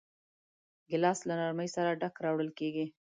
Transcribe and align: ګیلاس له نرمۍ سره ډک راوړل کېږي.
ګیلاس 0.89 1.19
له 1.27 1.33
نرمۍ 1.39 1.69
سره 1.75 1.97
ډک 2.01 2.15
راوړل 2.25 2.49
کېږي. 2.59 2.85